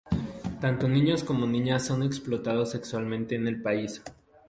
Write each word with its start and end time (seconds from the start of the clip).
Tanto 0.59 0.87
niños 0.89 1.23
como 1.23 1.45
niñas 1.45 1.85
son 1.85 2.01
explotados 2.01 2.71
sexualmente 2.71 3.35
en 3.35 3.47
el 3.47 3.61
país. 3.61 4.01